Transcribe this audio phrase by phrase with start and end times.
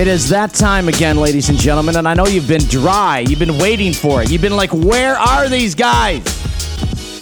[0.00, 3.18] It is that time again, ladies and gentlemen, and I know you've been dry.
[3.18, 4.30] You've been waiting for it.
[4.30, 6.24] You've been like, where are these guys?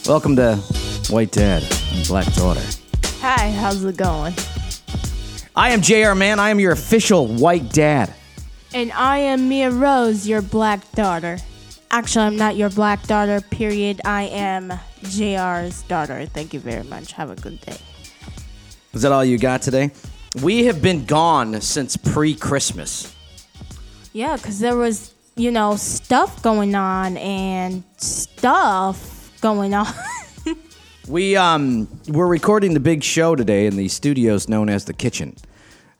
[0.06, 0.54] Welcome to
[1.10, 2.62] White Dad and Black Daughter.
[3.18, 4.32] Hi, how's it going?
[5.56, 6.38] I am JR Man.
[6.38, 8.14] I am your official white dad.
[8.72, 11.38] And I am Mia Rose, your black daughter.
[11.90, 14.00] Actually, I'm not your black daughter, period.
[14.04, 14.72] I am
[15.02, 16.26] JR's daughter.
[16.26, 17.10] Thank you very much.
[17.14, 17.78] Have a good day.
[18.92, 19.90] Is that all you got today?
[20.42, 23.14] We have been gone since pre Christmas.
[24.12, 29.86] Yeah, because there was, you know, stuff going on and stuff going on.
[31.08, 35.36] We um we're recording the big show today in the studios known as the kitchen.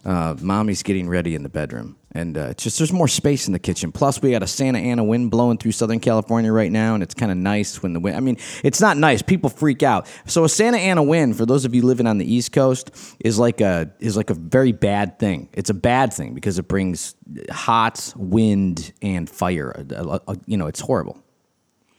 [0.05, 3.53] Uh, mommy's getting ready in the bedroom, and uh, it's just there's more space in
[3.53, 3.93] the kitchen.
[3.93, 7.15] Plus, we got a Santa Ana wind blowing through Southern California right now, and it's
[7.15, 8.17] kind of nice when the wind.
[8.17, 9.21] I mean, it's not nice.
[9.21, 10.07] People freak out.
[10.27, 13.39] So a Santa Ana wind, for those of you living on the East Coast, is
[13.39, 15.49] like a is like a very bad thing.
[15.53, 17.15] It's a bad thing because it brings
[17.51, 19.85] hot wind and fire.
[20.47, 21.23] You know, it's horrible.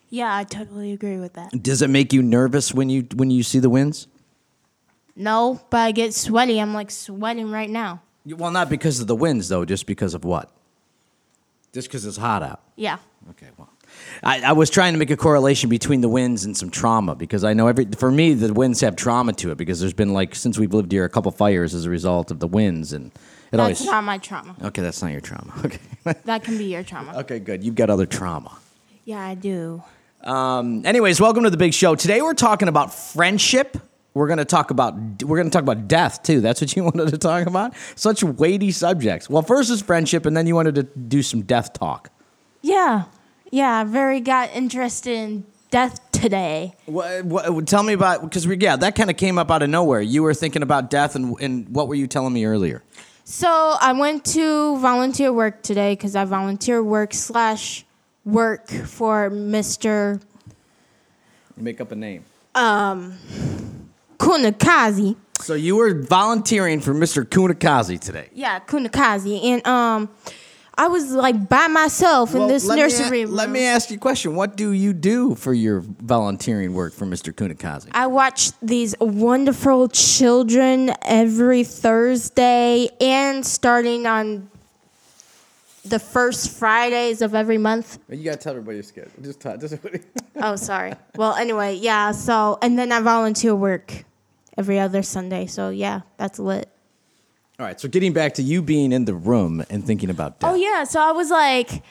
[0.09, 1.51] yeah, I totally agree with that.
[1.61, 4.07] Does it make you nervous when you when you see the winds?
[5.15, 6.59] No, but I get sweaty.
[6.59, 8.01] I'm like sweating right now.
[8.37, 9.65] Well, not because of the winds, though.
[9.65, 10.49] Just because of what?
[11.73, 12.61] Just because it's hot out.
[12.75, 12.97] Yeah.
[13.31, 13.47] Okay.
[13.57, 13.69] Well,
[14.23, 17.43] I, I was trying to make a correlation between the winds and some trauma because
[17.43, 20.35] I know every for me the winds have trauma to it because there's been like
[20.35, 23.07] since we've lived here a couple fires as a result of the winds and
[23.51, 23.85] it That's always.
[23.85, 24.55] not my trauma.
[24.63, 25.53] Okay, that's not your trauma.
[25.65, 25.79] Okay.
[26.25, 27.19] That can be your trauma.
[27.19, 27.63] okay, good.
[27.63, 28.57] You've got other trauma.
[29.05, 29.83] Yeah, I do.
[30.23, 31.95] Um, anyways, welcome to the big show.
[31.95, 33.77] Today we're talking about friendship.
[34.19, 36.41] We're gonna talk about we're gonna talk about death too.
[36.41, 37.73] That's what you wanted to talk about.
[37.95, 39.29] Such weighty subjects.
[39.29, 42.11] Well, first is friendship, and then you wanted to do some death talk.
[42.61, 43.05] Yeah.
[43.49, 46.75] Yeah, very got interested in death today.
[46.85, 49.69] What, what, tell me about because we yeah that kind of came up out of
[49.69, 50.01] nowhere.
[50.01, 52.83] You were thinking about death, and and what were you telling me earlier?
[53.23, 53.47] So
[53.79, 57.85] I went to volunteer work today because I volunteer work slash
[58.25, 60.21] work for Mr.
[61.55, 62.25] You make up a name.
[62.53, 63.17] Um,
[64.19, 65.15] Kunakazi.
[65.41, 67.23] So you were volunteering for Mr.
[67.25, 68.29] Kunakazi today.
[68.33, 69.43] Yeah, Kunakazi.
[69.43, 70.09] And um
[70.77, 73.35] I was like by myself in this let me nursery a- room.
[73.35, 74.35] let me ask you a question.
[74.35, 77.33] What do you do for your volunteering work for Mr.
[77.33, 77.89] Kunakazi?
[77.93, 84.49] I watch these wonderful children every Thursday and starting on
[85.85, 87.97] the first Fridays of every month.
[88.09, 89.11] You gotta tell everybody you're scared.
[89.21, 89.59] Just talk.
[89.59, 89.75] Just
[90.41, 90.93] Oh, sorry.
[91.15, 92.11] Well, anyway, yeah.
[92.13, 94.05] So, and then I volunteer work
[94.59, 95.47] every other Sunday.
[95.47, 96.69] So, yeah, that's lit.
[97.59, 97.79] All right.
[97.79, 100.51] So getting back to you being in the room and thinking about death.
[100.51, 100.85] Oh yeah.
[100.85, 101.83] So I was like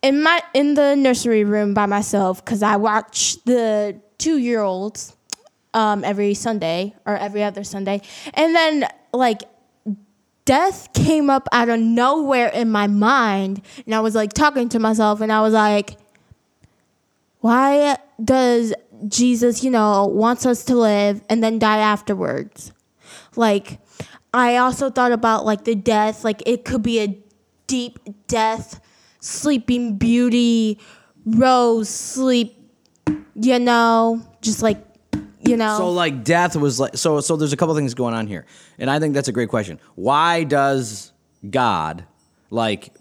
[0.00, 5.16] in my in the nursery room by myself because I watch the two year olds
[5.74, 8.00] um, every Sunday or every other Sunday,
[8.34, 9.42] and then like
[10.44, 14.78] death came up out of nowhere in my mind, and I was like talking to
[14.78, 15.98] myself, and I was like,
[17.40, 18.72] why does
[19.06, 22.72] Jesus, you know, wants us to live and then die afterwards?
[23.36, 23.80] Like,
[24.34, 27.18] I also thought about like the death, like it could be a
[27.66, 28.80] deep death,
[29.20, 30.78] sleeping beauty,
[31.24, 32.56] rose sleep,
[33.34, 34.84] you know, just like,
[35.40, 35.78] you know.
[35.78, 38.46] So like death was like so so there's a couple things going on here.
[38.78, 39.80] And I think that's a great question.
[39.94, 41.12] Why does
[41.48, 42.04] God
[42.50, 42.92] like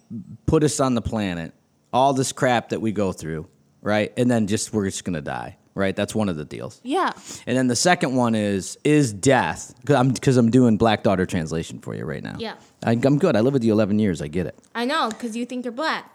[0.45, 1.53] put us on the planet,
[1.91, 3.47] all this crap that we go through,
[3.81, 4.13] right?
[4.17, 5.95] And then just we're just going to die, right?
[5.95, 6.81] That's one of the deals.
[6.83, 7.11] yeah.
[7.45, 11.25] And then the second one is is death cuz I'm cuz I'm doing Black Daughter
[11.25, 12.35] translation for you right now.
[12.39, 12.55] Yeah.
[12.83, 13.35] I, I'm good.
[13.35, 14.21] I live with you 11 years.
[14.21, 14.55] I get it.
[14.75, 16.05] I know, because you think you're black.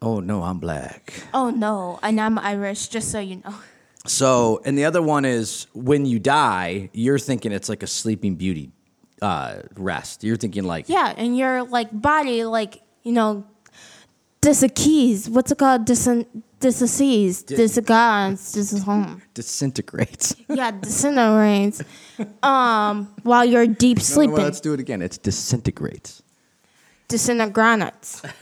[0.00, 1.12] Oh no, I'm black.
[1.32, 3.54] Oh no, and I'm Irish, just so you know.
[4.04, 8.34] So, and the other one is when you die, you're thinking it's like a sleeping
[8.34, 8.72] beauty
[9.20, 10.24] uh, rest.
[10.24, 13.46] You're thinking like Yeah, and your like body, like you know,
[14.42, 15.28] disakees.
[15.30, 15.86] What's it called?
[15.86, 16.06] Dis
[16.60, 19.20] disacees, disagons, dis home.
[19.34, 20.36] disintegrates.
[20.48, 21.82] Yeah, disintegrates.
[22.42, 25.00] Um, while you're deep No, no, sleeping, let's do it again.
[25.02, 26.22] It's disintegrates.
[27.08, 28.22] disintegrates.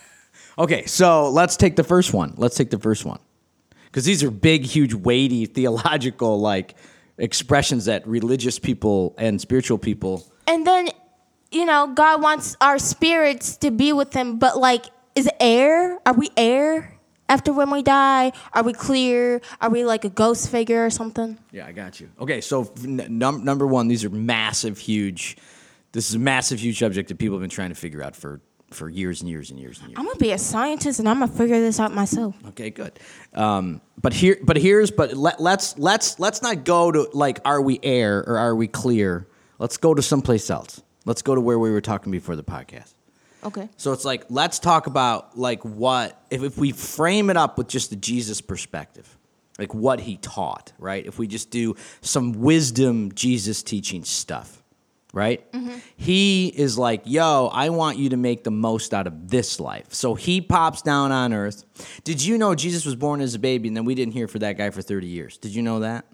[0.58, 2.35] Okay, so let's take the first one.
[2.37, 3.19] Let's take the first one.
[3.87, 6.75] Because these are big, huge, weighty, theological like
[7.17, 10.26] expressions that religious people and spiritual people.
[10.46, 10.88] And then,
[11.50, 14.85] you know, God wants our spirits to be with Him, but like,
[15.15, 15.99] is air?
[16.07, 16.99] Are we air
[17.29, 18.33] after when we die?
[18.53, 19.41] Are we clear?
[19.61, 21.39] Are we like a ghost figure or something?
[21.53, 22.11] Yeah, I got you.
[22.21, 25.37] Okay, so n- num- number one, these are massive, huge.
[25.93, 28.41] This is a massive, huge subject that people have been trying to figure out for
[28.71, 29.99] for years and years and years and years.
[29.99, 32.37] I'm gonna be a scientist and I'm gonna figure this out myself.
[32.51, 32.99] Okay, good.
[33.35, 37.61] Um, but here, but here's, but let, let's let's let's not go to like, are
[37.61, 39.27] we air or are we clear?
[39.59, 40.83] Let's go to someplace else.
[41.05, 42.95] Let's go to where we were talking before the podcast.
[43.45, 43.69] Okay.
[43.77, 47.69] So it's like let's talk about like what if, if we frame it up with
[47.69, 49.19] just the Jesus perspective,
[49.59, 51.05] like what he taught, right?
[51.05, 54.63] If we just do some wisdom Jesus teaching stuff,
[55.13, 55.51] right?
[55.53, 55.79] Mm-hmm.
[55.97, 59.93] He is like, "Yo, I want you to make the most out of this life."
[59.95, 61.65] So he pops down on earth.
[62.05, 64.39] Did you know Jesus was born as a baby and then we didn't hear for
[64.41, 65.39] that guy for 30 years?
[65.39, 66.05] Did you know that?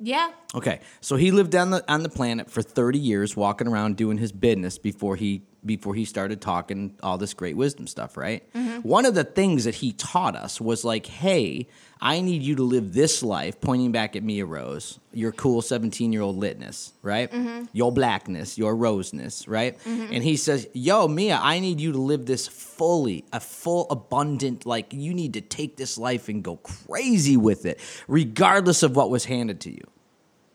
[0.00, 0.30] Yeah.
[0.54, 4.18] Okay, so he lived on the on the planet for 30 years, walking around doing
[4.18, 8.50] his business before he before he started talking all this great wisdom stuff, right?
[8.52, 8.80] Mm-hmm.
[8.88, 11.68] One of the things that he taught us was like, "Hey,
[12.00, 16.12] I need you to live this life," pointing back at Mia Rose, your cool 17
[16.12, 17.30] year old litness, right?
[17.30, 17.64] Mm-hmm.
[17.72, 19.78] Your blackness, your roseness, right?
[19.80, 20.12] Mm-hmm.
[20.12, 24.66] And he says, "Yo, Mia, I need you to live this fully, a full, abundant.
[24.66, 29.10] Like you need to take this life and go crazy with it, regardless of what
[29.10, 29.84] was handed to you."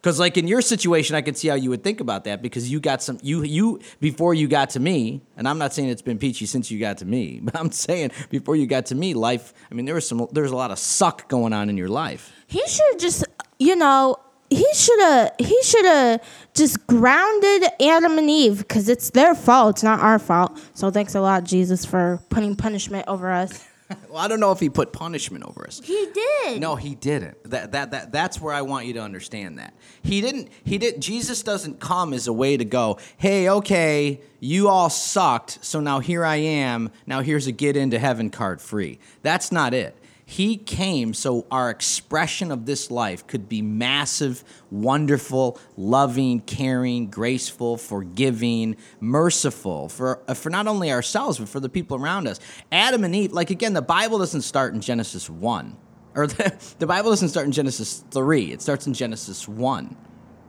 [0.03, 2.69] Because like in your situation, I can see how you would think about that because
[2.69, 6.01] you got some you you before you got to me, and I'm not saying it's
[6.01, 9.13] been peachy since you got to me, but I'm saying before you got to me,
[9.13, 9.53] life.
[9.71, 11.87] I mean, there was some there was a lot of suck going on in your
[11.87, 12.33] life.
[12.47, 13.23] He should just,
[13.59, 14.17] you know,
[14.49, 16.21] he should have he should have
[16.53, 20.59] just grounded Adam and Eve because it's their fault, it's not our fault.
[20.73, 23.65] So thanks a lot, Jesus, for putting punishment over us.
[24.09, 25.81] Well, I don't know if he put punishment over us.
[25.83, 26.61] He did.
[26.61, 27.49] No, he didn't.
[27.49, 29.73] That, that that that's where I want you to understand that.
[30.01, 34.67] He didn't he did Jesus doesn't come as a way to go, "Hey, okay, you
[34.69, 36.91] all sucked, so now here I am.
[37.05, 39.95] Now here's a get into heaven card free." That's not it.
[40.33, 47.77] He came so our expression of this life could be massive, wonderful, loving, caring, graceful,
[47.77, 52.39] forgiving, merciful for uh, for not only ourselves but for the people around us.
[52.71, 55.77] Adam and Eve, like again, the Bible doesn't start in Genesis 1
[56.15, 58.53] or the, the Bible doesn't start in Genesis 3.
[58.53, 59.95] It starts in Genesis 1.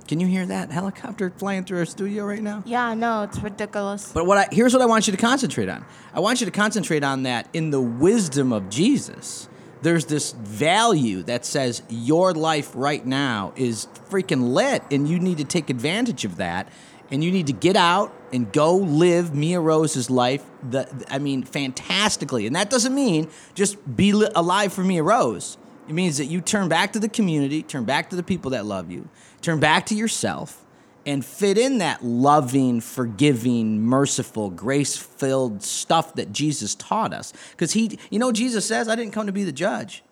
[0.09, 2.63] Can you hear that helicopter flying through our studio right now?
[2.65, 4.11] Yeah, no, it's ridiculous.
[4.15, 5.85] But what I, here's what I want you to concentrate on.
[6.15, 9.51] I want you to concentrate on that in the wisdom of Jesus.
[9.85, 15.37] There's this value that says your life right now is freaking lit, and you need
[15.39, 16.71] to take advantage of that.
[17.11, 20.43] And you need to get out and go live Mia Rose's life.
[20.69, 22.47] The, I mean, fantastically.
[22.47, 25.59] And that doesn't mean just be li- alive for Mia Rose.
[25.87, 28.65] It means that you turn back to the community, turn back to the people that
[28.65, 29.11] love you,
[29.43, 30.64] turn back to yourself,
[31.07, 37.33] and fit in that loving, forgiving, merciful, grace filled stuff that Jesus taught us.
[37.53, 40.03] Because he, you know, Jesus says, I didn't come to be the judge.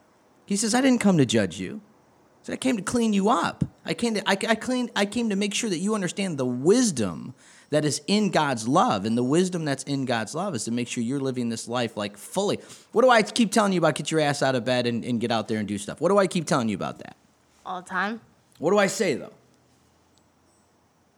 [0.46, 1.80] He says, I didn't come to judge you.
[2.40, 3.64] He said, I came to clean you up.
[3.84, 6.46] I came to, I, I, clean, I came to make sure that you understand the
[6.46, 7.34] wisdom
[7.70, 9.06] that is in God's love.
[9.06, 11.96] And the wisdom that's in God's love is to make sure you're living this life
[11.96, 12.58] like fully.
[12.92, 13.94] What do I keep telling you about?
[13.94, 16.00] Get your ass out of bed and, and get out there and do stuff.
[16.00, 17.16] What do I keep telling you about that?
[17.64, 18.20] All the time.
[18.58, 19.32] What do I say though?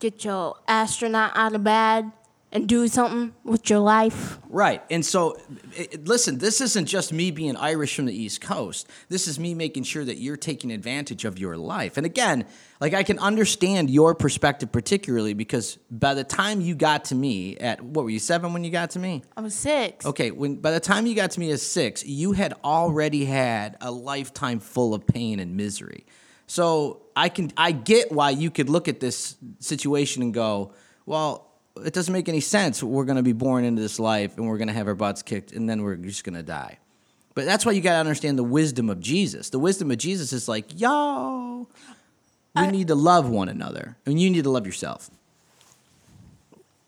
[0.05, 2.13] Get your astronaut out of bed
[2.53, 4.39] and do something with your life.
[4.51, 4.83] Right.
[4.91, 5.39] And so,
[5.75, 8.87] it, listen, this isn't just me being Irish from the East Coast.
[9.09, 11.97] This is me making sure that you're taking advantage of your life.
[11.97, 12.45] And again,
[12.81, 17.57] like I can understand your perspective particularly because by the time you got to me
[17.57, 19.23] at what were you, seven when you got to me?
[19.39, 20.05] I was six.
[20.05, 23.79] Okay, when by the time you got to me as six, you had already had
[23.81, 26.05] a lifetime full of pain and misery.
[26.47, 30.73] So I can I get why you could look at this situation and go,
[31.07, 31.51] well,
[31.85, 32.83] it doesn't make any sense.
[32.83, 35.23] We're going to be born into this life and we're going to have our butts
[35.23, 36.79] kicked and then we're just going to die.
[37.35, 39.51] But that's why you got to understand the wisdom of Jesus.
[39.51, 41.67] The wisdom of Jesus is like, yo,
[42.55, 45.11] we need to love one another and you need to love yourself.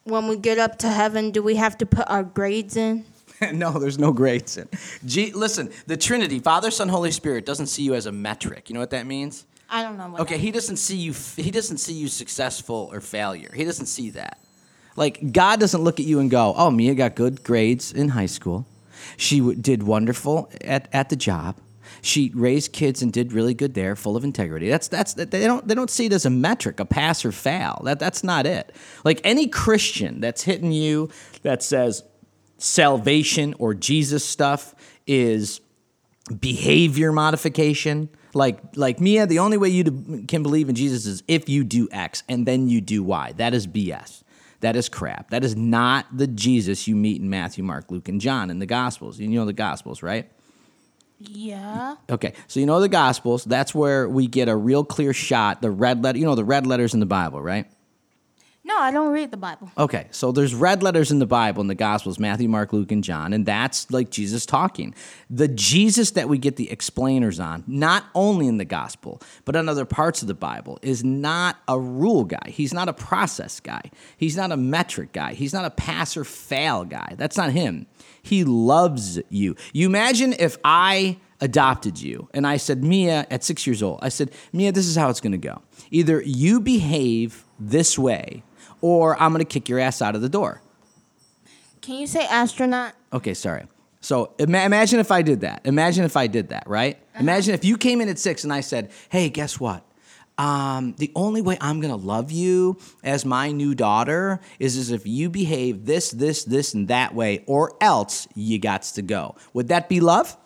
[0.04, 3.04] When we get up to heaven, do we have to put our grades in?
[3.52, 4.68] no, there's no grades in.
[5.04, 8.68] G- listen, the Trinity, Father, Son, Holy Spirit, doesn't see you as a metric.
[8.68, 9.46] You know what that means?
[9.68, 10.20] I don't know what.
[10.22, 11.12] Okay, he doesn't see you.
[11.36, 13.50] He doesn't see you successful or failure.
[13.54, 14.38] He doesn't see that.
[14.94, 18.26] Like God doesn't look at you and go, "Oh, Mia got good grades in high
[18.26, 18.66] school.
[19.16, 21.56] She w- did wonderful at, at the job.
[22.02, 25.66] She raised kids and did really good there, full of integrity." That's that's they don't
[25.66, 27.82] they don't see it as a metric, a pass or fail.
[27.84, 28.74] That that's not it.
[29.04, 31.10] Like any Christian that's hitting you
[31.42, 32.04] that says
[32.58, 34.75] salvation or Jesus stuff
[35.06, 35.60] is
[36.40, 38.08] behavior modification.
[38.34, 41.88] Like like Mia, the only way you can believe in Jesus is if you do
[41.90, 43.32] X and then you do Y.
[43.36, 44.22] That is BS.
[44.60, 45.30] That is crap.
[45.30, 48.66] That is not the Jesus you meet in Matthew, Mark, Luke, and John in the
[48.66, 49.18] Gospels.
[49.18, 50.30] You know the Gospels, right?
[51.18, 51.96] Yeah.
[52.10, 53.44] Okay, so you know the Gospels.
[53.44, 55.62] That's where we get a real clear shot.
[55.62, 57.66] The red letter, you know the red letters in the Bible, right?
[58.66, 59.70] No, I don't read the Bible.
[59.78, 63.04] Okay, so there's red letters in the Bible in the Gospels Matthew, Mark, Luke, and
[63.04, 64.92] John, and that's like Jesus talking.
[65.30, 69.68] The Jesus that we get the explainers on, not only in the Gospel, but on
[69.68, 72.49] other parts of the Bible, is not a rule guy.
[72.49, 73.82] He's not a process guy.
[74.16, 75.35] He's not a metric guy.
[75.35, 77.14] He's not a pass or fail guy.
[77.16, 77.87] That's not him.
[78.20, 79.54] He loves you.
[79.73, 84.08] You imagine if I adopted you and I said, Mia, at six years old, I
[84.08, 85.62] said, Mia, this is how it's going to go.
[85.92, 88.42] Either you behave this way
[88.80, 90.62] or I'm going to kick your ass out of the door.
[91.80, 92.95] Can you say astronaut?
[93.12, 93.66] Okay, sorry.
[94.00, 95.62] So ima- imagine if I did that.
[95.64, 96.99] Imagine if I did that, right?
[97.18, 99.85] Imagine if you came in at six and I said, hey, guess what?
[100.38, 105.06] Um, the only way I'm gonna love you as my new daughter is, is if
[105.06, 109.35] you behave this, this, this, and that way, or else you gots to go.
[109.54, 110.37] Would that be love?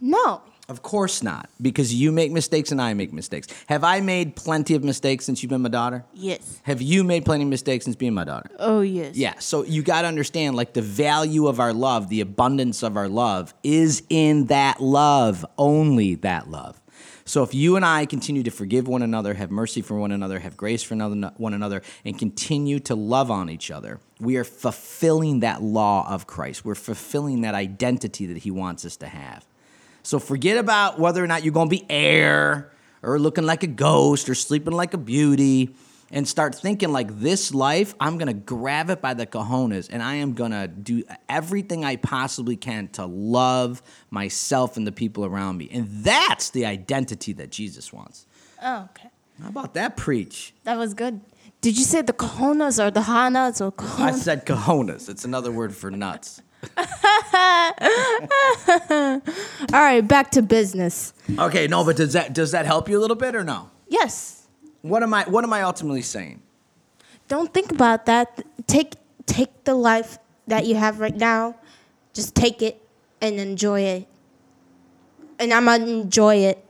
[0.00, 0.40] No.
[0.70, 3.48] Of course not, because you make mistakes and I make mistakes.
[3.66, 6.04] Have I made plenty of mistakes since you've been my daughter?
[6.14, 6.60] Yes.
[6.62, 8.48] Have you made plenty of mistakes since being my daughter?
[8.56, 9.16] Oh yes.
[9.16, 12.96] Yeah, so you got to understand like the value of our love, the abundance of
[12.96, 16.80] our love is in that love, only that love.
[17.24, 20.38] So if you and I continue to forgive one another, have mercy for one another,
[20.38, 24.44] have grace for another, one another, and continue to love on each other, we are
[24.44, 26.64] fulfilling that law of Christ.
[26.64, 29.46] We're fulfilling that identity that He wants us to have.
[30.02, 33.68] So forget about whether or not you're going to be air or looking like a
[33.68, 35.74] ghost or sleeping like a beauty
[36.10, 40.02] and start thinking like this life, I'm going to grab it by the cojones and
[40.02, 45.24] I am going to do everything I possibly can to love myself and the people
[45.24, 45.68] around me.
[45.72, 48.26] And that's the identity that Jesus wants.
[48.62, 49.08] Oh, okay.
[49.40, 50.52] How about that preach?
[50.64, 51.20] That was good.
[51.60, 55.08] Did you say the cojones or the hanas or I said cojones.
[55.08, 56.42] It's another word for nuts.
[59.72, 61.12] All right, back to business.
[61.38, 63.70] Okay, no, but does that does that help you a little bit or no?
[63.88, 64.46] Yes.
[64.82, 66.42] What am I what am I ultimately saying?
[67.28, 68.42] Don't think about that.
[68.66, 68.94] Take
[69.26, 71.56] take the life that you have right now.
[72.12, 72.80] Just take it
[73.20, 74.08] and enjoy it.
[75.38, 76.64] And I'm gonna enjoy it.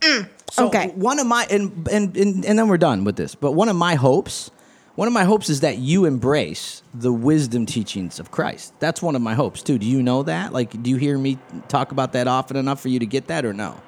[0.00, 0.88] Mm, so Okay.
[0.94, 3.34] One of my and, and and and then we're done with this.
[3.34, 4.50] But one of my hopes,
[4.98, 8.74] one of my hopes is that you embrace the wisdom teachings of Christ.
[8.80, 9.78] That's one of my hopes too.
[9.78, 10.52] Do you know that?
[10.52, 11.38] Like, do you hear me
[11.68, 13.80] talk about that often enough for you to get that or no?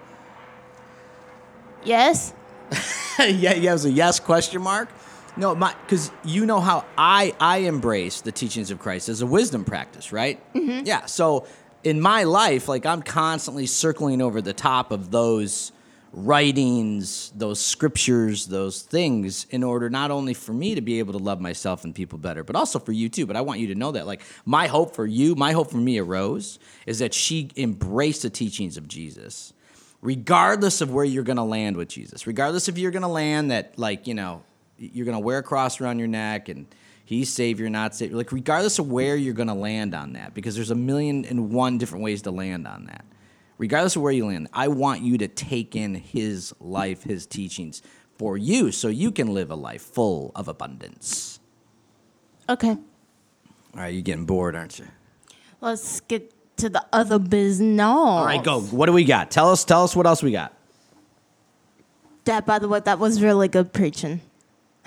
[1.83, 2.33] Yes.
[3.19, 3.71] yeah, yeah.
[3.71, 4.89] It was a yes question mark.
[5.37, 9.27] No, my because you know how I I embrace the teachings of Christ as a
[9.27, 10.39] wisdom practice, right?
[10.55, 10.87] Mm-hmm.
[10.87, 11.07] Yeah.
[11.07, 11.45] So
[11.83, 15.73] in my life, like I'm constantly circling over the top of those
[16.13, 21.19] writings, those scriptures, those things, in order not only for me to be able to
[21.19, 23.27] love myself and people better, but also for you too.
[23.27, 25.77] But I want you to know that, like, my hope for you, my hope for
[25.77, 29.53] Mia Rose, is that she embraced the teachings of Jesus
[30.03, 33.51] regardless of where you're going to land with Jesus, regardless if you're going to land
[33.51, 34.43] that, like, you know,
[34.79, 36.67] you're going to wear a cross around your neck and
[37.05, 40.55] he's Savior, not Savior, like, regardless of where you're going to land on that, because
[40.55, 43.05] there's a million and one different ways to land on that.
[43.61, 47.83] Regardless of where you land, I want you to take in his life, his teachings
[48.17, 51.41] for you so you can live a life full of abundance.
[52.49, 52.71] Okay.
[52.71, 52.79] All
[53.75, 54.87] right, you're getting bored, aren't you?
[55.61, 57.85] Let's get to the other business.
[57.85, 58.63] All right, go.
[58.63, 59.31] What do we got?
[59.31, 60.57] Tell us, tell us what else we got.
[62.25, 64.23] Dad, by the way, that was really good preaching.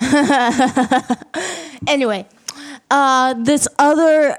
[1.86, 2.26] anyway,
[2.90, 4.36] uh, this other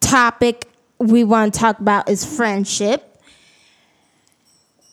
[0.00, 0.71] topic
[1.02, 3.08] we want to talk about is friendship.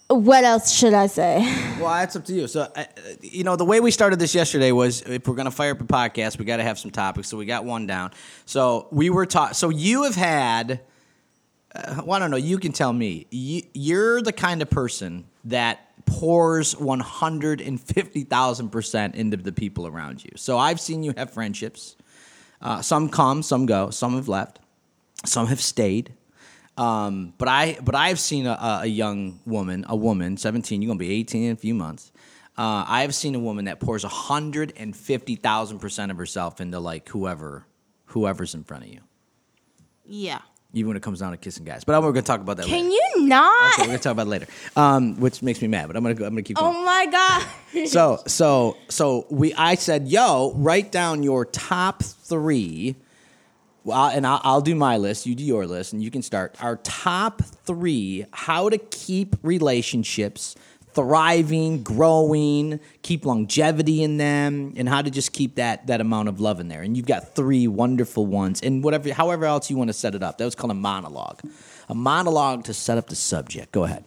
[0.07, 1.39] What else should I say?
[1.79, 2.47] Well, that's up to you.
[2.47, 2.83] So, uh,
[3.21, 5.81] you know, the way we started this yesterday was if we're going to fire up
[5.81, 7.29] a podcast, we got to have some topics.
[7.29, 8.11] So we got one down.
[8.45, 9.55] So we were taught.
[9.55, 10.81] So you have had.
[11.73, 12.37] Uh, well, I don't know.
[12.37, 13.27] You can tell me.
[13.29, 20.31] You, you're the kind of person that pours 150,000% into the people around you.
[20.35, 21.95] So I've seen you have friendships.
[22.61, 24.59] Uh, some come, some go, some have left,
[25.25, 26.13] some have stayed.
[26.77, 30.97] Um, but I but I've seen a, a- young woman, a woman, 17, you're gonna
[30.97, 32.11] be 18 in a few months.
[32.57, 37.65] Uh, I have seen a woman that pours 150,000% of herself into like whoever
[38.05, 39.01] whoever's in front of you.
[40.05, 40.39] Yeah.
[40.73, 41.83] Even when it comes down to kissing guys.
[41.83, 42.77] But I'm gonna talk about that later.
[42.77, 43.73] Can you not?
[43.73, 44.47] Okay, we're gonna talk about it later.
[44.75, 46.75] Um, which makes me mad, but I'm gonna go, I'm gonna keep going.
[46.75, 47.45] Oh my god.
[47.87, 52.95] so so so we I said, yo, write down your top three.
[53.83, 55.25] Well, and I'll, I'll do my list.
[55.25, 56.55] You do your list, and you can start.
[56.61, 60.55] Our top three: how to keep relationships
[60.93, 66.39] thriving, growing, keep longevity in them, and how to just keep that that amount of
[66.39, 66.81] love in there.
[66.81, 70.23] And you've got three wonderful ones, and whatever, however else you want to set it
[70.23, 70.37] up.
[70.37, 71.41] That was called a monologue.
[71.87, 73.71] A monologue to set up the subject.
[73.71, 74.03] Go ahead.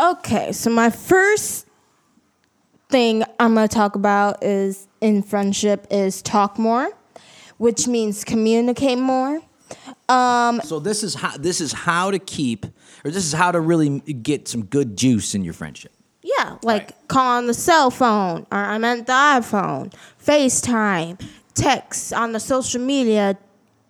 [0.00, 1.66] Okay, so my first
[2.88, 6.90] thing I'm gonna talk about is in friendship is talk more,
[7.58, 9.40] which means communicate more.
[10.08, 12.66] Um, So this is how this is how to keep,
[13.04, 15.92] or this is how to really get some good juice in your friendship.
[16.22, 19.92] yeah, like call on the cell phone, or I meant the iPhone,
[20.24, 21.20] FaceTime,
[21.54, 23.36] text on the social media,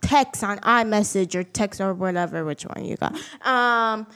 [0.00, 3.14] text on iMessage or text or whatever, which one you got.
[3.46, 4.06] Um,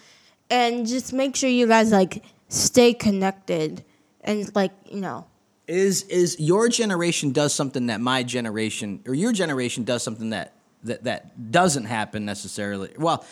[0.51, 3.85] and just make sure you guys like stay connected
[4.23, 5.27] and like you know
[5.69, 10.55] Is is your generation does something that my generation or your generation does something that
[10.85, 12.91] that that doesn't happen necessarily?
[12.99, 13.25] Well,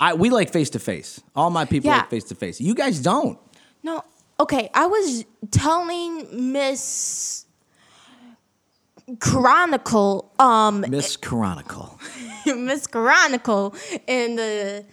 [0.00, 1.20] I we like face to face.
[1.36, 1.98] All my people Yeah.
[1.98, 2.60] like face to face.
[2.60, 3.38] You guys don't.
[3.84, 4.02] No,
[4.40, 4.68] okay.
[4.74, 7.46] I was telling Miss
[9.20, 11.98] Chronicle, um, Miss Chronicle.
[12.46, 13.74] Miss Chronicle
[14.08, 14.84] in the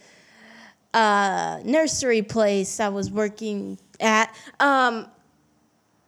[0.92, 4.32] uh, nursery place I was working at.
[4.60, 5.08] Um,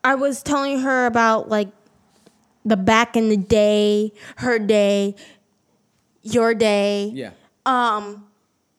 [0.07, 1.69] I was telling her about like
[2.65, 5.17] the back in the day, her day,
[6.23, 7.11] your day.
[7.13, 7.31] Yeah.
[7.67, 8.25] Um,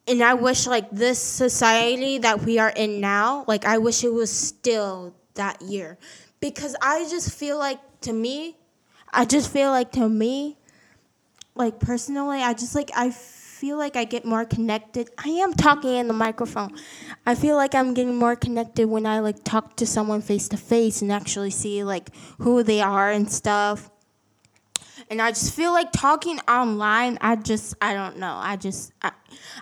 [0.08, 4.14] and I wish like this society that we are in now, like I wish it
[4.14, 5.98] was still that year,
[6.40, 8.56] because I just feel like to me,
[9.12, 10.56] I just feel like to me,
[11.56, 15.10] like personally, I just like I feel like I get more connected.
[15.18, 16.76] I am talking in the microphone.
[17.26, 20.58] I feel like I'm getting more connected when I like talk to someone face to
[20.58, 22.10] face and actually see like
[22.40, 23.90] who they are and stuff.
[25.10, 28.36] And I just feel like talking online, I just I don't know.
[28.38, 29.12] I just I,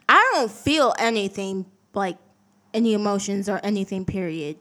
[0.09, 2.17] I don't feel anything like
[2.73, 4.57] any emotions or anything period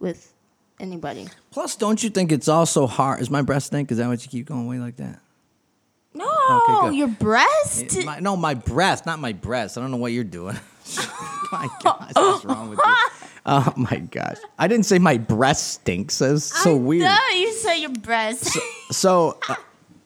[0.00, 0.32] with
[0.80, 1.28] anybody.
[1.50, 3.20] Plus, don't you think it's also hard?
[3.20, 3.90] Is my breast stink?
[3.90, 5.20] Is that what you keep going away like that?
[6.14, 6.94] No, good.
[6.94, 8.04] your breast.
[8.04, 9.76] My, no, my breast, not my breast.
[9.76, 10.56] I don't know what you're doing.
[11.52, 12.94] my gosh, what's wrong with you?
[13.46, 16.18] Oh my gosh, I didn't say my breast stinks.
[16.18, 17.02] That's so weird.
[17.02, 18.56] No, you say your breast.
[18.90, 19.56] So uh,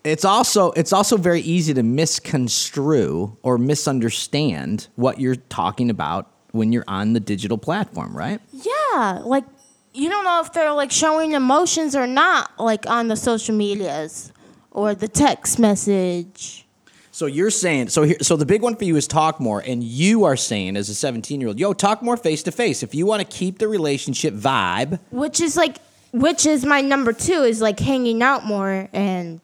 [0.03, 6.73] it's also it's also very easy to misconstrue or misunderstand what you're talking about when
[6.73, 8.41] you're on the digital platform, right?
[8.53, 9.45] yeah, like
[9.93, 14.33] you don't know if they're like showing emotions or not, like on the social medias
[14.79, 16.65] or the text message.
[17.11, 19.83] So you're saying so here so the big one for you is talk more and
[19.83, 22.85] you are saying as a 17-year-old, yo, talk more face to face.
[22.85, 25.79] If you want to keep the relationship vibe, which is like
[26.13, 29.41] which is my number two is like hanging out more and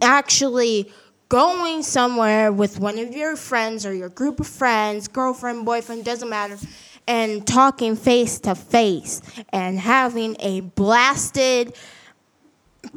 [0.00, 0.92] actually
[1.28, 6.28] going somewhere with one of your friends or your group of friends girlfriend boyfriend doesn't
[6.28, 6.58] matter
[7.06, 11.74] and talking face to face and having a blasted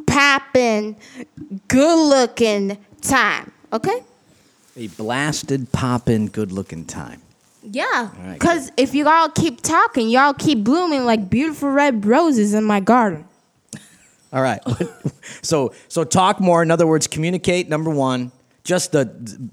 [0.08, 0.96] poppin'
[1.68, 4.04] good looking time okay
[4.78, 7.22] a blasted poppin' good-looking time.
[7.64, 12.54] yeah right, because if you all keep talking y'all keep blooming like beautiful red roses
[12.54, 13.26] in my garden
[14.34, 14.60] All right.
[15.42, 16.62] so so talk more.
[16.62, 17.70] In other words, communicate.
[17.70, 18.34] Number one,
[18.66, 19.06] just the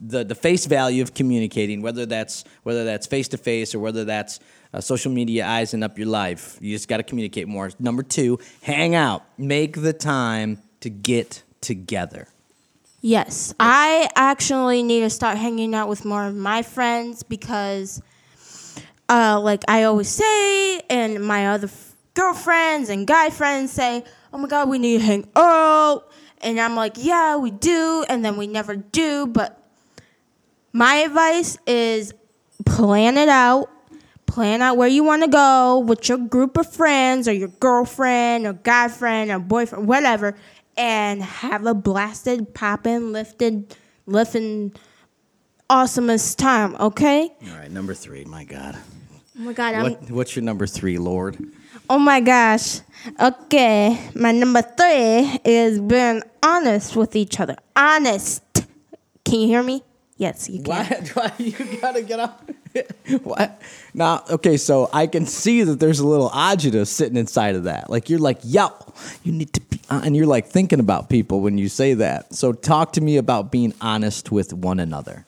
[0.03, 4.05] the the face value of communicating, whether that's whether that's face to face or whether
[4.05, 4.41] that's
[4.73, 6.59] uh, social media eyeing up your life.
[6.61, 7.71] You just got to communicate more.
[7.79, 9.25] Number two, hang out.
[9.39, 12.29] Make the time to get together.
[13.01, 18.01] Yes, I actually need to start hanging out with more of my friends because,
[19.09, 24.39] uh, like I always say, and my other f- girlfriends and guy friends say, "Oh
[24.39, 28.37] my God, we need to hang out," and I'm like, "Yeah, we do," and then
[28.37, 29.27] we never do.
[29.27, 29.61] But
[30.73, 32.15] my advice is
[32.65, 33.69] plan it out.
[34.33, 38.47] Plan out where you want to go with your group of friends or your girlfriend
[38.47, 40.35] or guy friend or boyfriend, whatever,
[40.75, 44.73] and have a blasted, poppin', lifted, lifting,
[45.69, 47.31] awesomest time, okay?
[47.51, 47.71] All right.
[47.71, 48.25] Number three.
[48.25, 48.79] My God.
[49.39, 51.37] Oh my god, I'm, What what's your number three, Lord?
[51.91, 52.81] oh my gosh.
[53.21, 57.57] Okay, my number three is being honest with each other.
[57.77, 58.43] Honest.
[59.27, 59.83] Can you hear me?
[60.23, 60.71] Yes, you can.
[60.71, 62.49] Why, why you gotta get up?
[63.25, 63.61] what?
[63.93, 67.91] Now, okay, so I can see that there's a little agita sitting inside of that.
[67.91, 68.71] Like you're like, yo,
[69.25, 72.33] you need to be, uh, and you're like thinking about people when you say that.
[72.35, 75.27] So talk to me about being honest with one another.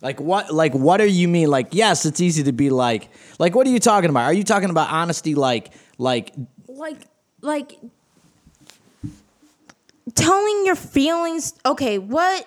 [0.00, 0.54] Like what?
[0.54, 1.50] Like what do you mean?
[1.50, 3.08] Like yes, it's easy to be like,
[3.40, 4.22] like what are you talking about?
[4.22, 5.34] Are you talking about honesty?
[5.34, 6.32] Like, like
[6.68, 6.98] like
[7.40, 7.76] like
[10.14, 12.46] telling your feelings okay what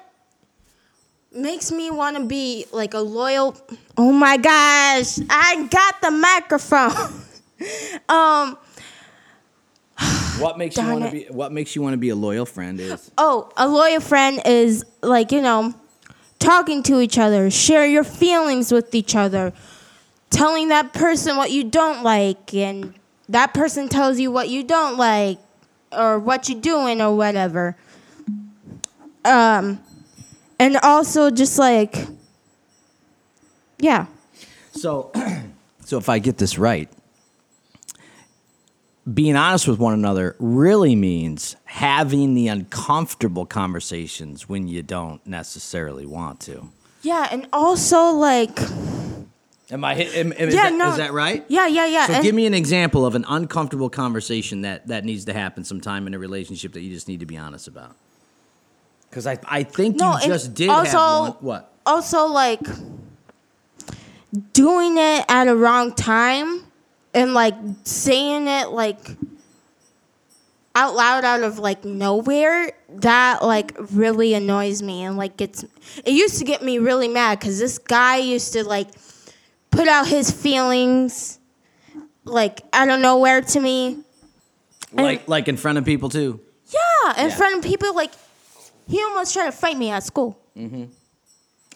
[1.35, 3.55] makes me want to be like a loyal
[3.97, 7.21] oh my gosh i got the microphone
[8.09, 8.57] um
[10.39, 11.25] what makes you want to be?
[11.29, 14.85] What makes you want to be a loyal friend is oh a loyal friend is
[15.01, 15.73] like you know
[16.39, 19.53] talking to each other share your feelings with each other
[20.29, 22.93] telling that person what you don't like and
[23.29, 25.39] that person tells you what you don't like
[25.91, 27.75] or what you're doing or whatever.
[29.23, 29.79] Um,
[30.63, 32.07] and also just like,
[33.79, 34.05] yeah.
[34.71, 35.11] So,
[35.83, 36.89] so if I get this right,
[39.13, 46.05] being honest with one another really means having the uncomfortable conversations when you don't necessarily
[46.05, 46.69] want to.
[47.01, 48.57] Yeah, and also like,
[49.69, 49.95] Am I?
[49.95, 51.43] Am, am, is, yeah, that, no, is that right?
[51.49, 52.07] Yeah, yeah, yeah.
[52.07, 55.65] So and- give me an example of an uncomfortable conversation that that needs to happen
[55.65, 57.97] sometime in a relationship that you just need to be honest about.
[59.13, 61.35] Because I I think No, you just did also- have one.
[61.41, 61.69] What?
[61.85, 62.61] also like
[64.53, 66.63] doing it at a wrong time
[67.13, 68.97] and like saying it like
[70.75, 75.63] out loud out of like nowhere that like really annoys me and like gets
[76.03, 78.87] it used to get me really mad because this guy used to like
[79.69, 81.37] put out his feelings
[82.25, 83.99] like out of nowhere to me
[84.93, 86.39] Like like in front of people too.
[86.73, 87.35] yeah in Yeah.
[87.35, 88.11] front of people like
[88.87, 90.85] he almost tried to fight me at school mm-hmm.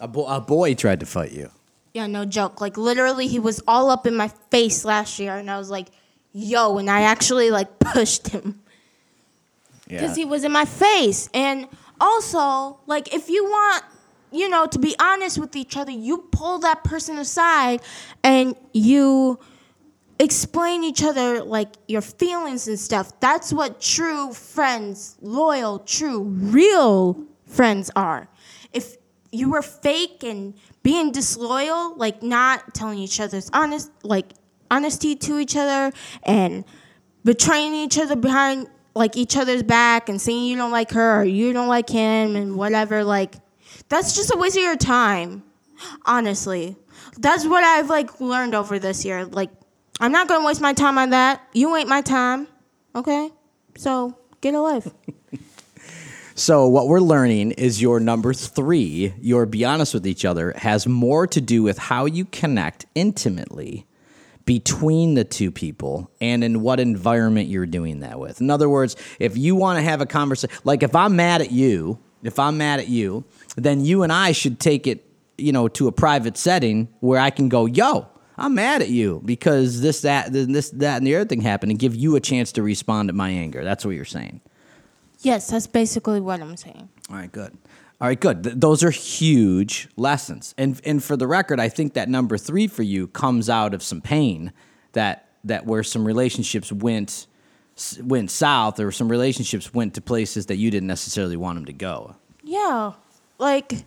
[0.00, 1.50] A, bo- a boy tried to fight you.
[1.92, 2.60] Yeah, no joke.
[2.60, 5.88] Like literally, he was all up in my face last year, and I was like,
[6.32, 8.60] "Yo!" And I actually like pushed him
[9.88, 11.28] because he was in my face.
[11.34, 11.66] And
[12.00, 13.84] also, like, if you want,
[14.30, 17.80] you know, to be honest with each other, you pull that person aside
[18.22, 19.38] and you
[20.18, 23.18] explain each other like your feelings and stuff.
[23.20, 28.28] That's what true friends, loyal, true, real friends are.
[28.72, 28.96] If
[29.30, 34.32] you were fake and being disloyal, like not telling each other's honest, like
[34.70, 36.64] honesty to each other and
[37.24, 41.24] betraying each other behind like each other's back and saying you don't like her or
[41.24, 43.36] you don't like him and whatever, like
[43.88, 45.44] that's just a waste of your time.
[46.04, 46.76] Honestly.
[47.18, 49.24] That's what I've like learned over this year.
[49.24, 49.50] Like
[50.00, 51.42] I'm not gonna waste my time on that.
[51.52, 52.46] You ain't my time.
[52.94, 53.30] Okay?
[53.76, 54.88] So get a life.
[56.38, 60.86] So what we're learning is your number three, your be honest with each other, has
[60.86, 63.88] more to do with how you connect intimately
[64.44, 68.40] between the two people and in what environment you're doing that with.
[68.40, 71.50] In other words, if you want to have a conversation, like if I'm mad at
[71.50, 73.24] you, if I'm mad at you,
[73.56, 75.04] then you and I should take it,
[75.38, 78.06] you know, to a private setting where I can go, yo,
[78.38, 81.78] I'm mad at you because this, that, this, that, and the other thing happened and
[81.78, 83.64] give you a chance to respond to my anger.
[83.64, 84.40] That's what you're saying.
[85.20, 86.88] yes, that's basically what I'm saying.
[87.10, 87.56] All right, good.
[88.00, 88.44] All right, good.
[88.44, 90.54] Th- those are huge lessons.
[90.56, 93.82] And and for the record, I think that number three for you comes out of
[93.82, 94.52] some pain
[94.92, 97.26] that that where some relationships went
[98.00, 101.72] went south, or some relationships went to places that you didn't necessarily want them to
[101.72, 102.14] go.
[102.44, 102.92] Yeah.
[103.38, 103.84] Like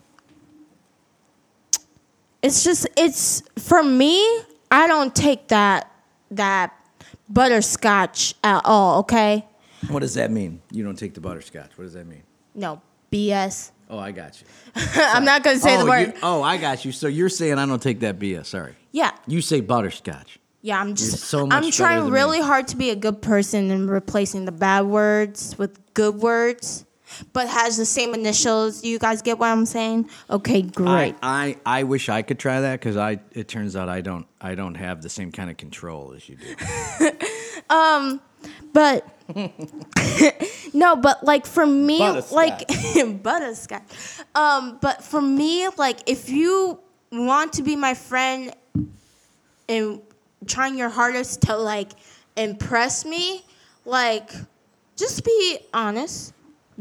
[2.41, 4.19] it's just it's for me,
[4.69, 5.91] I don't take that
[6.31, 6.73] that
[7.29, 9.45] butterscotch at all, okay?
[9.89, 10.61] What does that mean?
[10.71, 11.77] You don't take the butterscotch.
[11.77, 12.23] What does that mean?
[12.53, 13.71] No, BS.
[13.89, 14.47] Oh, I got you.
[14.97, 16.07] I'm not gonna say oh, the word.
[16.07, 16.91] you- oh, I got you.
[16.91, 18.45] So you're saying I don't take that BS.
[18.47, 18.75] Sorry.
[18.91, 19.11] yeah.
[19.27, 20.39] You say butterscotch.
[20.63, 22.45] Yeah, I'm just so much I'm trying really me.
[22.45, 26.85] hard to be a good person and replacing the bad words with good words,
[27.33, 28.83] but has the same initials.
[28.83, 30.09] You guys get what I'm saying?
[30.29, 31.15] Okay, great.
[31.21, 34.27] I, I, I wish I could try that because I it turns out I don't
[34.39, 37.11] I don't have the same kind of control as you do.
[37.69, 38.21] um,
[38.73, 39.07] But
[40.73, 41.99] no, but like for me,
[42.31, 42.67] like
[43.23, 43.83] butterscotch.
[44.35, 46.79] Um, but for me, like if you
[47.11, 48.53] want to be my friend
[49.67, 50.01] and
[50.47, 51.91] trying your hardest to like
[52.35, 53.43] impress me,
[53.85, 54.31] like
[54.95, 56.33] just be honest,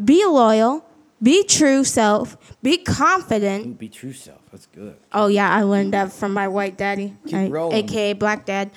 [0.02, 0.84] be loyal,
[1.22, 3.78] be true self, be confident.
[3.78, 4.40] Be true self.
[4.50, 4.96] That's good.
[5.12, 7.84] Oh yeah, I learned that from my white daddy, Keep rolling.
[7.84, 8.70] aka black dad.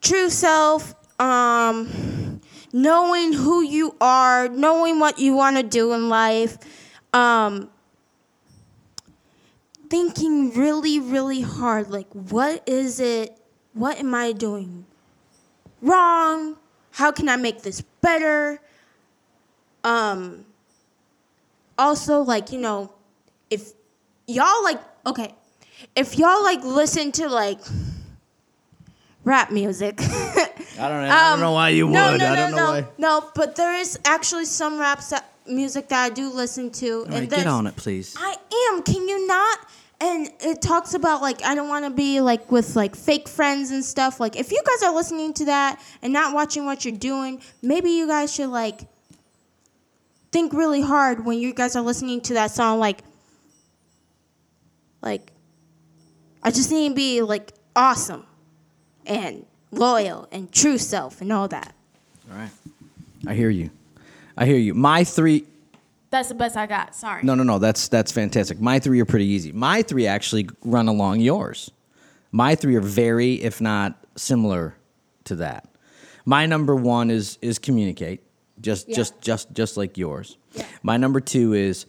[0.00, 2.40] True self, um,
[2.72, 6.58] knowing who you are, knowing what you want to do in life,
[7.12, 7.70] um,
[9.88, 11.90] thinking really, really hard.
[11.90, 13.38] Like, what is it?
[13.72, 14.86] What am I doing
[15.80, 16.56] wrong?
[16.92, 18.60] How can I make this better?
[19.84, 20.44] Um,
[21.78, 22.92] also, like, you know,
[23.50, 23.72] if
[24.26, 25.34] y'all like, okay,
[25.94, 27.58] if y'all like listen to like
[29.24, 29.96] rap music.
[30.00, 31.10] I don't know.
[31.14, 31.96] I don't know why you would.
[31.96, 32.86] Um, No, no, I no, don't know no, why.
[32.98, 33.30] no.
[33.34, 37.14] But there is actually some rap sa- music that I do listen to, All and
[37.14, 38.14] right, get on it, please.
[38.18, 38.36] I
[38.72, 38.82] am.
[38.82, 39.58] Can you not?
[40.00, 43.70] And it talks about like I don't want to be like with like fake friends
[43.70, 44.20] and stuff.
[44.20, 47.90] Like if you guys are listening to that and not watching what you're doing, maybe
[47.90, 48.80] you guys should like
[50.34, 52.80] think really hard when you guys are listening to that song.
[52.80, 53.02] Like,
[55.00, 55.30] like
[56.42, 58.26] I just need to be like awesome,
[59.06, 61.72] and loyal and true self and all that.
[62.28, 62.50] All right.
[63.28, 63.70] I hear you.
[64.36, 64.74] I hear you.
[64.74, 65.46] My three.
[66.10, 66.96] That's the best I got.
[66.96, 67.22] Sorry.
[67.22, 67.60] No, no, no.
[67.60, 68.60] That's that's fantastic.
[68.60, 69.52] My three are pretty easy.
[69.52, 71.70] My three actually run along yours.
[72.32, 74.74] My three are very, if not similar,
[75.26, 75.68] to that.
[76.26, 78.23] My number one is is communicate,
[78.64, 78.96] just Yeah.
[78.96, 80.36] just just just like yours.
[80.54, 80.64] Yeah.
[80.82, 81.86] My number two is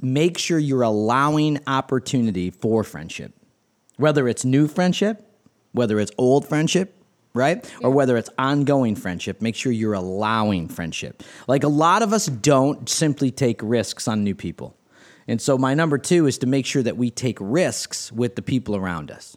[0.00, 3.32] make sure you're allowing opportunity for friendship,
[3.96, 5.26] whether it's new friendship,
[5.72, 6.94] whether it's old friendship,
[7.34, 7.64] right?
[7.82, 11.22] Or whether it's ongoing friendship, make sure you're allowing friendship.
[11.48, 14.76] Like a lot of us don't simply take risks on new people.
[15.28, 18.42] And so my number two is to make sure that we take risks with the
[18.42, 19.36] people around us.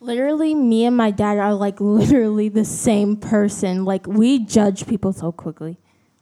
[0.00, 3.84] Literally, me and my dad are like literally the same person.
[3.84, 5.78] Like we judge people so quickly.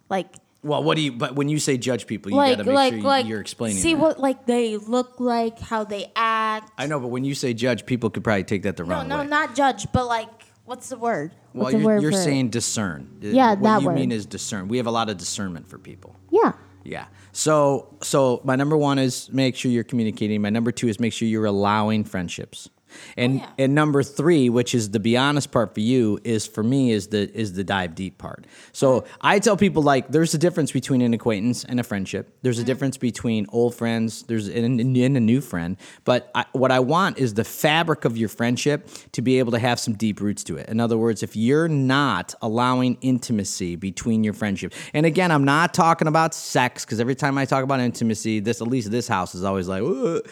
[0.08, 0.28] Like
[0.62, 1.12] Well, what do you?
[1.12, 3.26] But when you say judge people, you like got to make like sure you- like
[3.26, 3.78] you're explaining.
[3.82, 4.00] see that.
[4.00, 6.70] what like they look like, how they act.
[6.78, 9.08] I know, but when you say judge, people could probably take that the No, wrong
[9.08, 9.26] no, way.
[9.26, 10.28] not judge, but like
[10.64, 11.32] what's the word?
[11.52, 12.16] well, what's you're, word you're it?
[12.24, 13.08] saying discern.
[13.22, 13.94] Uh, yeah, what that you word.
[13.96, 14.68] mean is discern.
[14.68, 16.16] We have a lot of discernment for people.
[16.30, 16.52] Yeah.
[16.84, 17.06] Yeah.
[17.32, 20.42] So so my number one is make sure you're communicating.
[20.42, 22.68] My number two is make sure you're allowing friendships.
[23.16, 23.64] And oh, yeah.
[23.64, 27.08] and number three, which is the be honest part for you, is for me is
[27.08, 28.46] the is the dive deep part.
[28.72, 29.16] So uh-huh.
[29.20, 32.36] I tell people like there's a difference between an acquaintance and a friendship.
[32.42, 32.66] There's a uh-huh.
[32.66, 34.22] difference between old friends.
[34.22, 35.76] There's and, and a new friend.
[36.04, 39.58] But I, what I want is the fabric of your friendship to be able to
[39.58, 40.68] have some deep roots to it.
[40.68, 45.74] In other words, if you're not allowing intimacy between your friendship, and again, I'm not
[45.74, 49.34] talking about sex because every time I talk about intimacy, this at least this house
[49.34, 49.82] is always like.
[49.82, 50.26] "Ugh."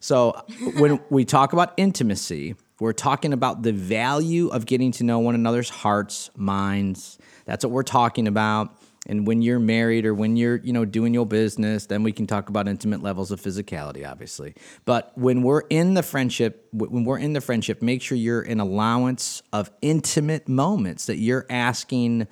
[0.00, 0.32] So
[0.76, 5.34] when we talk about intimacy, we're talking about the value of getting to know one
[5.34, 7.18] another's hearts, minds.
[7.44, 8.76] That's what we're talking about.
[9.06, 12.26] And when you're married or when you're, you know, doing your business, then we can
[12.26, 14.54] talk about intimate levels of physicality, obviously.
[14.84, 18.60] But when we're in the friendship, when we're in the friendship, make sure you're in
[18.60, 22.28] allowance of intimate moments that you're asking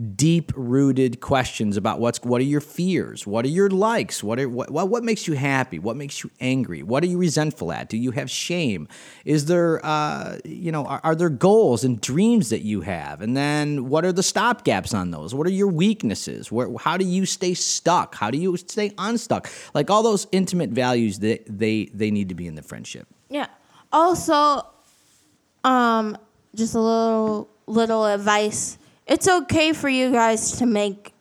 [0.00, 3.26] deep rooted questions about what's what are your fears?
[3.26, 4.22] What are your likes?
[4.22, 5.78] What are what, what makes you happy?
[5.78, 6.82] What makes you angry?
[6.82, 7.88] What are you resentful at?
[7.88, 8.88] Do you have shame?
[9.24, 13.20] Is there uh, you know are, are there goals and dreams that you have?
[13.20, 15.34] And then what are the stop gaps on those?
[15.34, 16.50] What are your weaknesses?
[16.50, 18.14] Where, how do you stay stuck?
[18.14, 19.50] How do you stay unstuck?
[19.74, 23.06] Like all those intimate values that they they need to be in the friendship.
[23.28, 23.48] Yeah.
[23.92, 24.66] Also,
[25.64, 26.16] um,
[26.54, 28.78] just a little little advice.
[29.10, 31.12] It's okay for you guys to make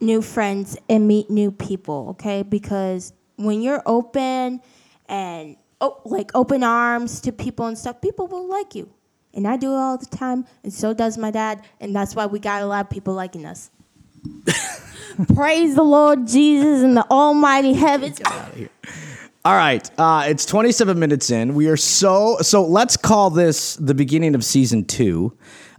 [0.00, 2.42] new friends and meet new people, okay?
[2.42, 4.60] Because when you're open
[5.08, 8.90] and oh, like open arms to people and stuff, people will like you.
[9.32, 12.26] And I do it all the time, and so does my dad, and that's why
[12.26, 13.70] we got a lot of people liking us.
[15.34, 18.20] Praise the Lord Jesus in the almighty heavens.
[19.44, 21.54] All right, uh, it's 27 minutes in.
[21.54, 22.64] We are so so.
[22.64, 25.36] Let's call this the beginning of season two.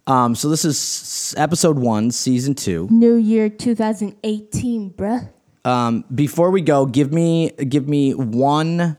[0.07, 2.87] Um, so this is s- episode one, season two.
[2.91, 5.29] New Year 2018, bruh.
[5.63, 8.97] Um, before we go, give me give me one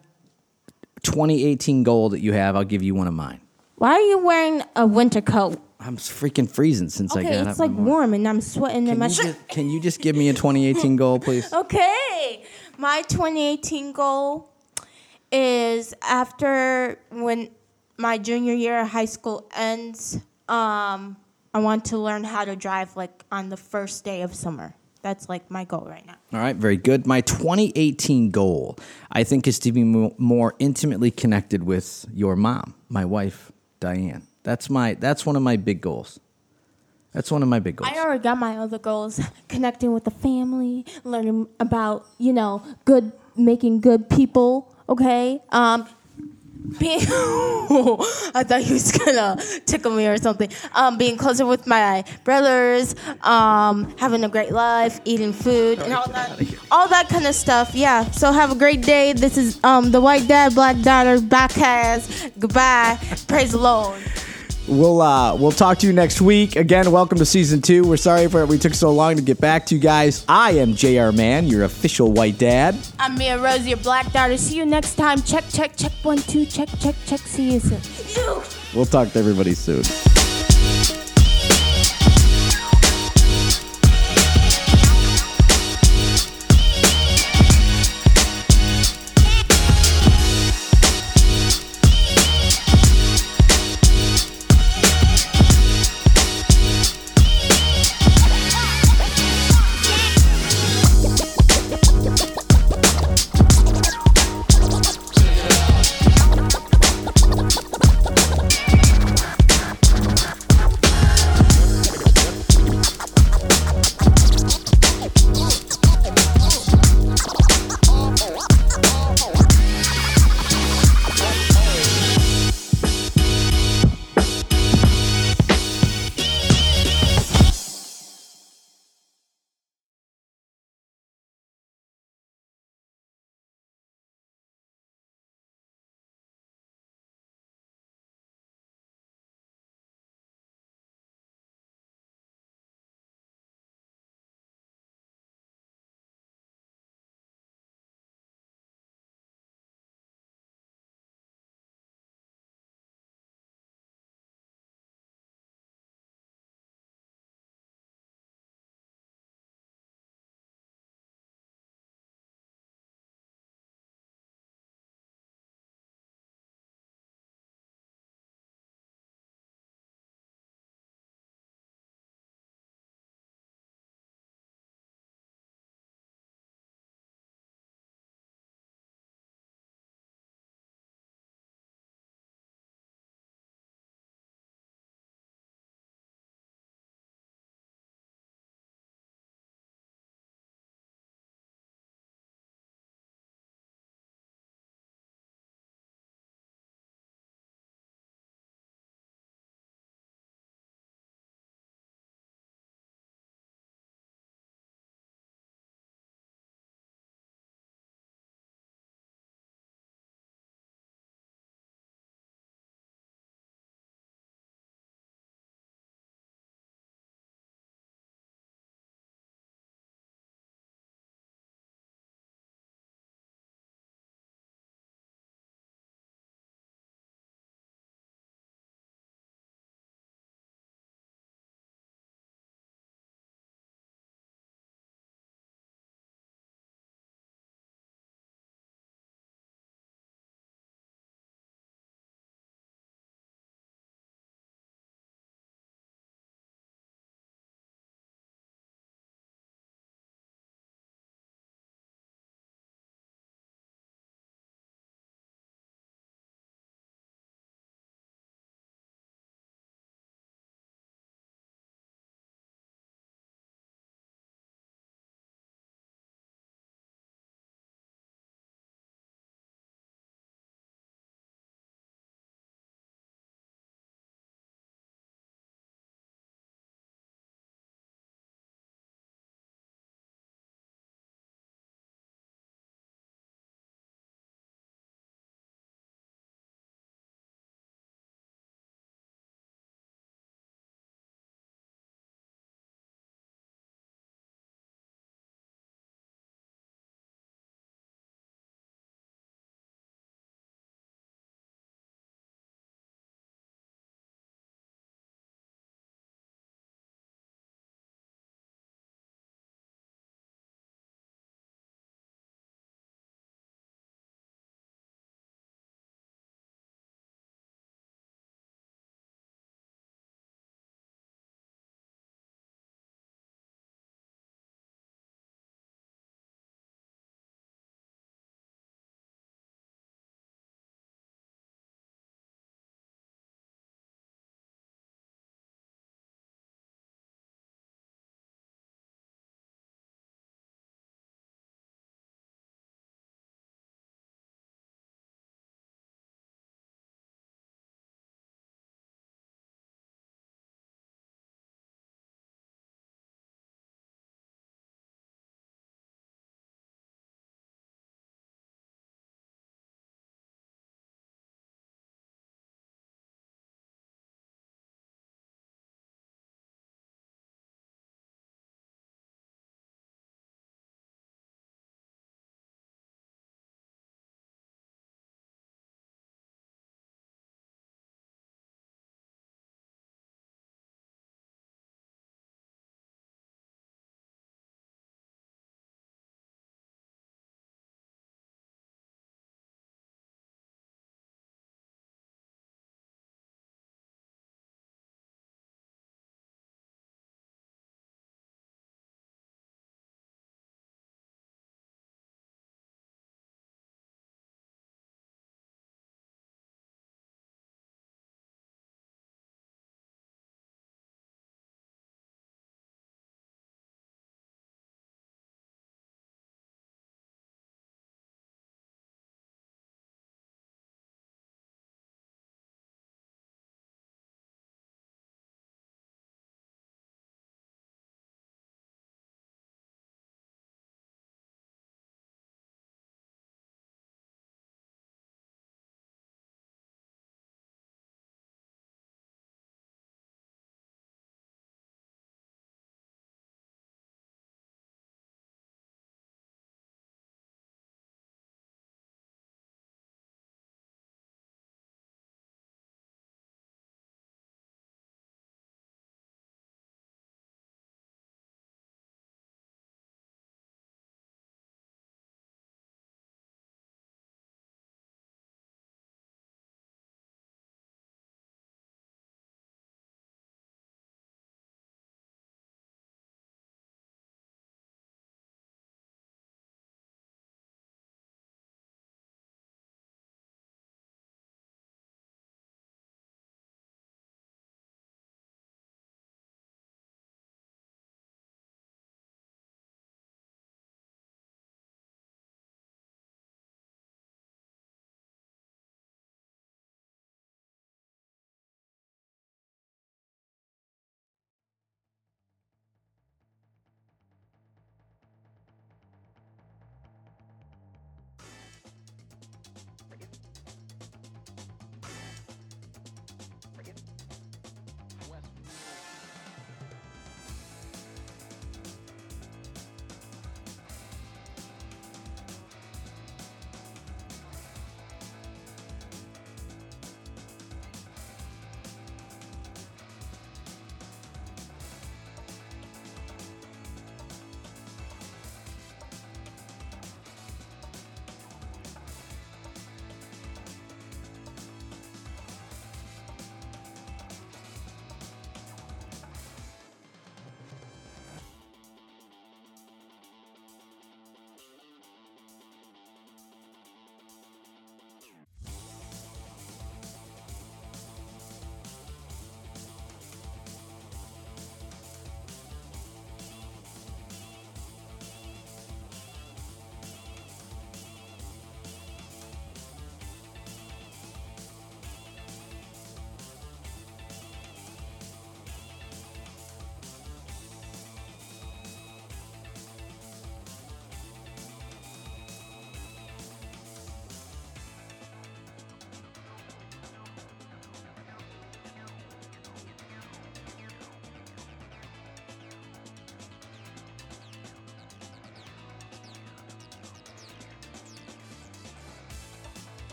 [1.02, 2.56] 2018 goal that you have.
[2.56, 3.40] I'll give you one of mine.
[3.76, 5.60] Why are you wearing a winter coat?
[5.78, 7.58] I'm freaking freezing since I Okay, got it's up.
[7.60, 7.86] like the morning.
[7.92, 9.24] warm and I'm sweating in Can my you, shirt.
[9.26, 11.52] just, can you just give me a 2018 goal, please?
[11.52, 12.42] Okay,
[12.78, 14.50] my 2018 goal
[15.30, 17.50] is after when
[17.98, 21.16] my junior year of high school ends, um,
[21.54, 24.74] I want to learn how to drive like on the first day of summer.
[25.02, 26.16] That's like my goal right now.
[26.32, 27.06] All right, very good.
[27.06, 28.76] My 2018 goal,
[29.10, 34.26] I think, is to be mo- more intimately connected with your mom, my wife, Diane.
[34.42, 36.20] That's my that's one of my big goals.
[37.12, 37.90] That's one of my big goals.
[37.94, 43.12] I already got my other goals: connecting with the family, learning about you know good,
[43.36, 44.74] making good people.
[44.88, 45.88] Okay, um,
[46.78, 50.50] being I thought he was gonna tickle me or something.
[50.74, 56.08] Um, being closer with my brothers, um, having a great life, eating food, and all
[56.08, 57.74] that, all that kind of stuff.
[57.74, 58.10] Yeah.
[58.10, 59.12] So have a great day.
[59.12, 62.32] This is um the white dad, black daughter, backcast.
[62.38, 62.98] Goodbye.
[63.26, 64.02] Praise the Lord.
[64.68, 66.56] We'll uh, we'll talk to you next week.
[66.56, 67.86] Again, welcome to season two.
[67.86, 70.24] We're sorry for we took so long to get back to you guys.
[70.28, 71.12] I am Jr.
[71.12, 72.76] Man, your official white dad.
[72.98, 74.36] I'm Mia Rose, your black daughter.
[74.36, 75.22] See you next time.
[75.22, 75.92] Check, check, check.
[76.02, 76.46] One, two.
[76.46, 77.20] Check, check, check.
[77.20, 77.80] See you soon.
[78.16, 78.42] You.
[78.74, 79.82] We'll talk to everybody soon.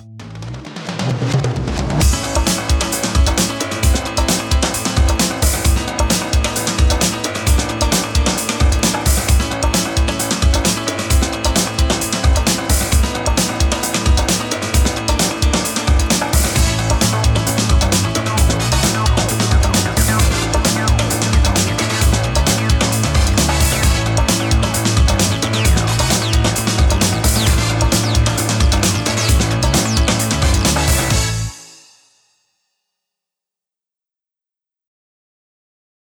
[0.00, 0.27] Bye.